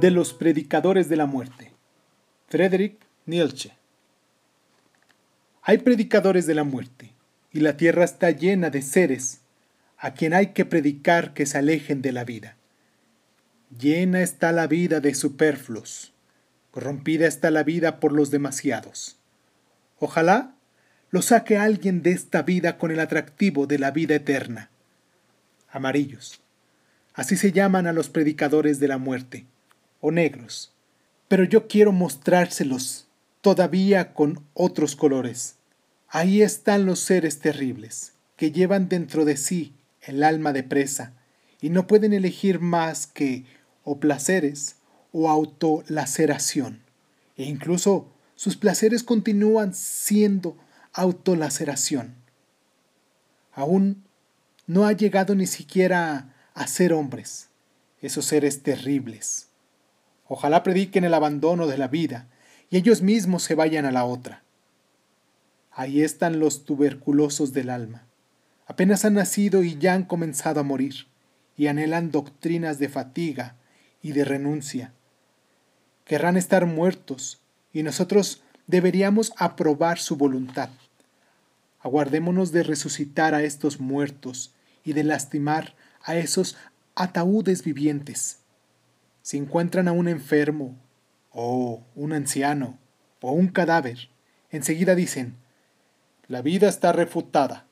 de 0.00 0.10
los 0.10 0.32
predicadores 0.32 1.08
de 1.10 1.16
la 1.16 1.26
muerte. 1.26 1.72
Friedrich 2.48 2.98
Nietzsche. 3.26 3.79
Hay 5.62 5.78
predicadores 5.78 6.46
de 6.46 6.54
la 6.54 6.64
muerte, 6.64 7.12
y 7.52 7.60
la 7.60 7.76
tierra 7.76 8.04
está 8.04 8.30
llena 8.30 8.70
de 8.70 8.82
seres 8.82 9.40
a 9.98 10.14
quien 10.14 10.32
hay 10.32 10.48
que 10.48 10.64
predicar 10.64 11.34
que 11.34 11.44
se 11.44 11.58
alejen 11.58 12.00
de 12.00 12.12
la 12.12 12.24
vida. 12.24 12.56
Llena 13.78 14.22
está 14.22 14.50
la 14.52 14.66
vida 14.66 15.00
de 15.00 15.14
superfluos, 15.14 16.14
corrompida 16.70 17.26
está 17.26 17.50
la 17.50 17.62
vida 17.62 18.00
por 18.00 18.12
los 18.12 18.30
demasiados. 18.30 19.18
Ojalá 19.98 20.54
lo 21.10 21.20
saque 21.20 21.58
alguien 21.58 22.02
de 22.02 22.12
esta 22.12 22.42
vida 22.42 22.78
con 22.78 22.90
el 22.90 23.00
atractivo 23.00 23.66
de 23.66 23.78
la 23.78 23.90
vida 23.90 24.14
eterna. 24.14 24.70
Amarillos. 25.70 26.40
Así 27.12 27.36
se 27.36 27.52
llaman 27.52 27.86
a 27.86 27.92
los 27.92 28.08
predicadores 28.08 28.80
de 28.80 28.88
la 28.88 28.96
muerte 28.96 29.44
o 30.00 30.10
negros, 30.10 30.72
pero 31.28 31.44
yo 31.44 31.68
quiero 31.68 31.92
mostrárselos 31.92 33.09
todavía 33.40 34.12
con 34.12 34.44
otros 34.54 34.96
colores. 34.96 35.56
Ahí 36.08 36.42
están 36.42 36.86
los 36.86 37.00
seres 37.00 37.38
terribles, 37.38 38.12
que 38.36 38.52
llevan 38.52 38.88
dentro 38.88 39.24
de 39.24 39.36
sí 39.36 39.74
el 40.02 40.22
alma 40.22 40.52
de 40.52 40.62
presa, 40.62 41.14
y 41.60 41.70
no 41.70 41.86
pueden 41.86 42.12
elegir 42.12 42.60
más 42.60 43.06
que 43.06 43.44
o 43.84 44.00
placeres 44.00 44.76
o 45.12 45.28
autolaceración, 45.28 46.80
e 47.36 47.44
incluso 47.44 48.08
sus 48.34 48.56
placeres 48.56 49.02
continúan 49.02 49.74
siendo 49.74 50.56
autolaceración. 50.92 52.14
Aún 53.52 54.04
no 54.66 54.86
ha 54.86 54.92
llegado 54.92 55.34
ni 55.34 55.46
siquiera 55.46 56.34
a 56.54 56.66
ser 56.66 56.92
hombres, 56.92 57.48
esos 58.00 58.24
seres 58.24 58.62
terribles. 58.62 59.48
Ojalá 60.26 60.62
prediquen 60.62 61.04
el 61.04 61.14
abandono 61.14 61.66
de 61.66 61.76
la 61.76 61.88
vida 61.88 62.28
y 62.70 62.76
ellos 62.76 63.02
mismos 63.02 63.42
se 63.42 63.54
vayan 63.54 63.84
a 63.84 63.90
la 63.90 64.04
otra. 64.04 64.42
Ahí 65.70 66.02
están 66.02 66.38
los 66.38 66.64
tuberculosos 66.64 67.52
del 67.52 67.70
alma. 67.70 68.06
Apenas 68.66 69.04
han 69.04 69.14
nacido 69.14 69.62
y 69.62 69.76
ya 69.76 69.94
han 69.94 70.04
comenzado 70.04 70.60
a 70.60 70.62
morir, 70.62 71.06
y 71.56 71.66
anhelan 71.66 72.10
doctrinas 72.10 72.78
de 72.78 72.88
fatiga 72.88 73.56
y 74.00 74.12
de 74.12 74.24
renuncia. 74.24 74.92
Querrán 76.04 76.36
estar 76.36 76.66
muertos, 76.66 77.40
y 77.72 77.82
nosotros 77.82 78.42
deberíamos 78.66 79.32
aprobar 79.36 79.98
su 79.98 80.16
voluntad. 80.16 80.70
Aguardémonos 81.80 82.52
de 82.52 82.62
resucitar 82.62 83.34
a 83.34 83.42
estos 83.42 83.80
muertos 83.80 84.54
y 84.84 84.92
de 84.92 85.04
lastimar 85.04 85.74
a 86.02 86.16
esos 86.16 86.56
ataúdes 86.94 87.64
vivientes 87.64 88.40
si 89.22 89.36
encuentran 89.36 89.86
a 89.88 89.92
un 89.92 90.08
enfermo, 90.08 90.76
o 91.30 91.82
un 91.94 92.12
anciano, 92.12 92.78
o 93.20 93.32
un 93.32 93.48
cadáver, 93.48 94.08
enseguida 94.50 94.94
dicen, 94.94 95.36
la 96.28 96.42
vida 96.42 96.68
está 96.68 96.92
refutada. 96.92 97.66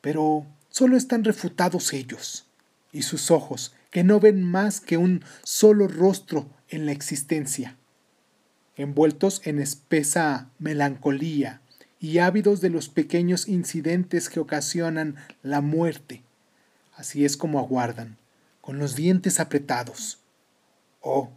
Pero 0.00 0.46
solo 0.70 0.96
están 0.96 1.24
refutados 1.24 1.92
ellos, 1.92 2.46
y 2.92 3.02
sus 3.02 3.30
ojos, 3.30 3.74
que 3.90 4.04
no 4.04 4.20
ven 4.20 4.42
más 4.42 4.80
que 4.80 4.96
un 4.96 5.24
solo 5.42 5.88
rostro 5.88 6.48
en 6.68 6.86
la 6.86 6.92
existencia, 6.92 7.76
envueltos 8.76 9.40
en 9.44 9.58
espesa 9.58 10.50
melancolía 10.58 11.60
y 12.00 12.18
ávidos 12.18 12.60
de 12.60 12.70
los 12.70 12.88
pequeños 12.88 13.48
incidentes 13.48 14.28
que 14.28 14.40
ocasionan 14.40 15.16
la 15.42 15.60
muerte. 15.60 16.22
Así 16.94 17.24
es 17.24 17.36
como 17.36 17.58
aguardan, 17.58 18.18
con 18.60 18.78
los 18.78 18.94
dientes 18.94 19.40
apretados, 19.40 20.18
Oh, 21.00 21.30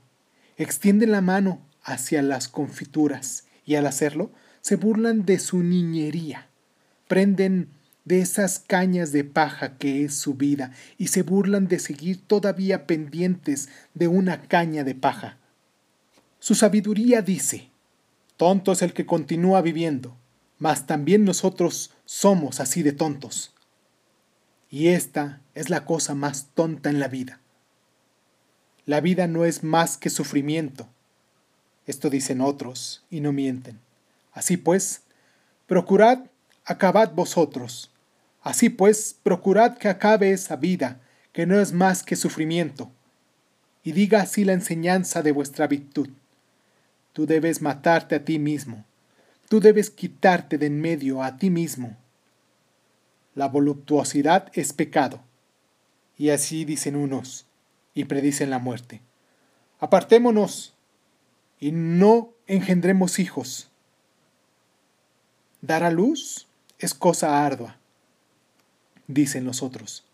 extiende 0.58 1.08
la 1.08 1.22
mano 1.22 1.62
hacia 1.84 2.22
las 2.22 2.48
confituras 2.48 3.46
y 3.66 3.76
al 3.76 3.88
hacerlo 3.88 4.32
se 4.62 4.76
burlan 4.76 5.26
de 5.26 5.40
su 5.40 5.64
niñería. 5.64 6.48
Prenden 7.08 7.70
de 8.06 8.22
esas 8.22 8.60
cañas 8.60 9.12
de 9.12 9.24
paja 9.24 9.78
que 9.78 10.04
es 10.04 10.16
su 10.16 10.36
vida 10.36 10.72
y 10.98 11.08
se 11.08 11.24
burlan 11.24 11.68
de 11.68 11.80
seguir 11.80 12.26
todavía 12.26 12.88
pendientes 12.88 13.70
de 13.94 14.08
una 14.08 14.42
caña 14.44 14.84
de 14.84 14.96
paja. 14.96 15.38
Su 16.40 16.56
sabiduría 16.56 17.22
dice, 17.22 17.70
tonto 18.38 18.72
es 18.72 18.82
el 18.82 18.94
que 18.94 19.06
continúa 19.06 19.62
viviendo, 19.62 20.18
mas 20.58 20.88
también 20.88 21.26
nosotros 21.26 21.92
somos 22.06 22.60
así 22.60 22.82
de 22.82 22.92
tontos. 22.92 23.54
Y 24.70 24.88
esta 24.88 25.42
es 25.54 25.70
la 25.70 25.86
cosa 25.86 26.16
más 26.16 26.48
tonta 26.56 26.90
en 26.90 27.00
la 27.00 27.08
vida. 27.08 27.41
La 28.86 29.00
vida 29.00 29.28
no 29.28 29.46
es 29.46 29.64
más 29.64 29.98
que 29.98 30.10
sufrimiento. 30.10 30.88
Esto 31.86 32.10
dicen 32.10 32.42
otros, 32.42 33.04
y 33.10 33.20
no 33.20 33.32
mienten. 33.32 33.80
Así 34.34 34.58
pues, 34.58 35.02
procurad, 35.68 36.26
acabad 36.66 37.12
vosotros. 37.14 37.92
Así 38.42 38.70
pues, 38.70 39.16
procurad 39.22 39.78
que 39.78 39.88
acabe 39.88 40.32
esa 40.32 40.56
vida, 40.56 41.00
que 41.32 41.46
no 41.46 41.60
es 41.60 41.74
más 41.74 42.04
que 42.04 42.16
sufrimiento. 42.16 42.92
Y 43.84 43.92
diga 43.92 44.22
así 44.22 44.44
la 44.44 44.54
enseñanza 44.54 45.22
de 45.22 45.32
vuestra 45.32 45.68
virtud. 45.68 46.10
Tú 47.14 47.26
debes 47.26 47.62
matarte 47.62 48.16
a 48.16 48.26
ti 48.26 48.40
mismo. 48.40 48.86
Tú 49.50 49.60
debes 49.60 49.90
quitarte 49.90 50.58
de 50.58 50.68
en 50.68 50.80
medio 50.82 51.22
a 51.22 51.38
ti 51.38 51.50
mismo. 51.50 51.98
La 53.36 53.48
voluptuosidad 53.48 54.50
es 54.54 54.74
pecado. 54.74 55.22
Y 56.18 56.30
así 56.30 56.64
dicen 56.66 56.96
unos, 56.96 57.46
y 57.94 58.06
predicen 58.06 58.50
la 58.50 58.60
muerte. 58.60 59.02
Apartémonos 59.80 60.74
y 61.60 61.72
no 61.72 62.30
engendremos 62.48 63.20
hijos. 63.20 63.70
Dar 65.62 65.84
a 65.84 65.92
luz 65.92 66.48
es 66.80 66.94
cosa 66.94 67.46
ardua. 67.46 67.78
dicen 69.08 69.44
los 69.44 69.62
otros. 69.62 70.06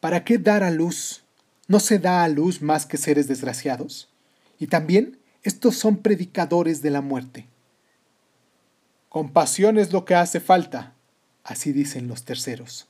¿Para 0.00 0.24
qué 0.24 0.36
dar 0.36 0.62
a 0.62 0.70
luz? 0.70 1.22
¿No 1.66 1.80
se 1.80 1.98
da 1.98 2.24
a 2.24 2.28
luz 2.28 2.60
más 2.60 2.84
que 2.86 2.98
seres 2.98 3.26
desgraciados? 3.26 4.08
Y 4.58 4.66
también 4.66 5.18
estos 5.42 5.76
son 5.76 5.98
predicadores 5.98 6.82
de 6.82 6.90
la 6.90 7.00
muerte. 7.00 7.46
Compasión 9.08 9.78
es 9.78 9.92
lo 9.92 10.04
que 10.04 10.14
hace 10.14 10.40
falta, 10.40 10.94
así 11.44 11.72
dicen 11.72 12.08
los 12.08 12.24
terceros. 12.24 12.86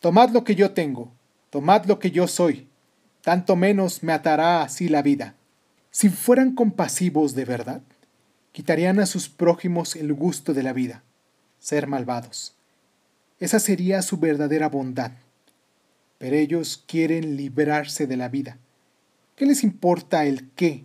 Tomad 0.00 0.30
lo 0.30 0.44
que 0.44 0.54
yo 0.54 0.72
tengo, 0.72 1.12
tomad 1.50 1.86
lo 1.86 1.98
que 1.98 2.10
yo 2.10 2.28
soy, 2.28 2.68
tanto 3.24 3.56
menos 3.56 4.02
me 4.02 4.12
atará 4.12 4.62
así 4.62 4.88
la 4.88 5.00
vida. 5.00 5.34
Si 5.90 6.10
fueran 6.10 6.54
compasivos 6.54 7.34
de 7.34 7.46
verdad, 7.46 7.80
quitarían 8.52 9.00
a 9.00 9.06
sus 9.06 9.30
prójimos 9.30 9.96
el 9.96 10.12
gusto 10.12 10.52
de 10.52 10.62
la 10.62 10.74
vida, 10.74 11.02
ser 11.58 11.86
malvados. 11.86 12.54
Esa 13.40 13.60
sería 13.60 14.02
su 14.02 14.18
verdadera 14.18 14.68
bondad. 14.68 15.12
Pero 16.18 16.36
ellos 16.36 16.84
quieren 16.86 17.36
librarse 17.36 18.06
de 18.06 18.18
la 18.18 18.28
vida. 18.28 18.58
¿Qué 19.36 19.46
les 19.46 19.64
importa 19.64 20.26
el 20.26 20.50
qué? 20.50 20.84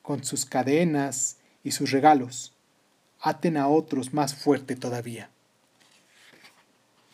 Con 0.00 0.24
sus 0.24 0.46
cadenas 0.46 1.36
y 1.62 1.72
sus 1.72 1.90
regalos, 1.90 2.54
aten 3.20 3.58
a 3.58 3.68
otros 3.68 4.14
más 4.14 4.34
fuerte 4.34 4.74
todavía. 4.74 5.28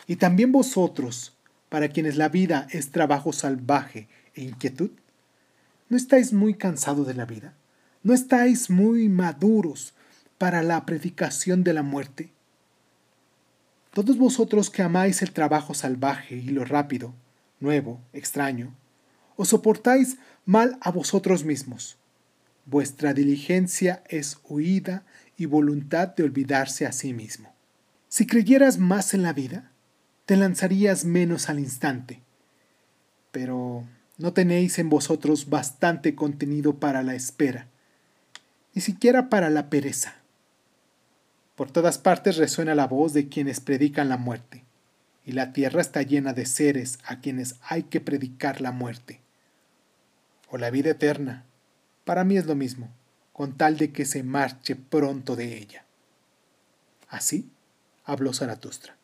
Y 0.07 0.17
también 0.17 0.53
vosotros, 0.53 1.35
para 1.69 1.89
quienes 1.89 2.17
la 2.17 2.29
vida 2.29 2.69
es 2.71 2.93
trabajo 2.93 3.33
salvaje 3.33 4.09
inquietud, 4.35 4.91
¿no 5.89 5.97
estáis 5.97 6.33
muy 6.33 6.55
cansados 6.55 7.07
de 7.07 7.15
la 7.15 7.25
vida? 7.27 7.55
¿No 8.03 8.15
estáis 8.15 8.71
muy 8.71 9.09
maduros 9.09 9.95
para 10.39 10.63
la 10.63 10.87
predicación 10.87 11.65
de 11.65 11.75
la 11.75 11.83
muerte? 11.83 12.33
Todos 13.93 14.17
vosotros 14.17 14.71
que 14.71 14.83
amáis 14.83 15.21
el 15.23 15.33
trabajo 15.33 15.75
salvaje 15.75 16.37
y 16.37 16.49
lo 16.51 16.65
rápido, 16.65 17.13
nuevo, 17.59 18.01
extraño, 18.13 18.75
os 19.37 19.49
soportáis 19.49 20.19
mal 20.47 20.79
a 20.81 20.91
vosotros 20.91 21.45
mismos. 21.45 21.97
Vuestra 22.67 23.15
diligencia 23.15 24.03
es 24.09 24.39
huida 24.49 25.05
y 25.37 25.47
voluntad 25.47 26.15
de 26.15 26.23
olvidarse 26.23 26.87
a 26.87 26.93
sí 26.93 27.13
mismo. 27.13 27.53
Si 28.09 28.27
creyeras 28.27 28.79
más 28.79 29.13
en 29.15 29.23
la 29.23 29.33
vida, 29.33 29.71
te 30.27 30.37
lanzarías 30.37 31.05
menos 31.05 31.49
al 31.49 31.59
instante. 31.59 32.23
Pero 33.33 33.85
no 34.21 34.35
tenéis 34.35 34.79
en 34.79 34.91
vosotros 34.91 35.49
bastante 35.49 36.15
contenido 36.15 36.75
para 36.75 37.03
la 37.03 37.15
espera, 37.15 37.69
ni 38.75 38.83
siquiera 38.83 39.31
para 39.31 39.49
la 39.49 39.71
pereza. 39.71 40.17
Por 41.57 41.71
todas 41.71 41.97
partes 41.97 42.37
resuena 42.37 42.75
la 42.75 42.87
voz 42.87 43.15
de 43.15 43.29
quienes 43.29 43.61
predican 43.61 44.11
la 44.11 44.19
muerte, 44.19 44.63
y 45.25 45.33
la 45.33 45.55
tierra 45.55 45.81
está 45.81 46.03
llena 46.03 46.35
de 46.35 46.45
seres 46.45 46.99
a 47.07 47.21
quienes 47.21 47.57
hay 47.63 47.85
que 47.85 48.03
predicar 48.03 48.61
la 48.61 48.73
muerte. 48.73 49.21
O 50.51 50.59
la 50.59 50.69
vida 50.69 50.91
eterna, 50.91 51.45
para 52.05 52.23
mí 52.23 52.37
es 52.37 52.45
lo 52.45 52.55
mismo, 52.55 52.91
con 53.33 53.57
tal 53.57 53.79
de 53.79 53.91
que 53.91 54.05
se 54.05 54.23
marche 54.23 54.77
pronto 54.77 55.35
de 55.35 55.57
ella. 55.57 55.85
Así 57.09 57.49
habló 58.05 58.35
Zaratustra. 58.35 59.00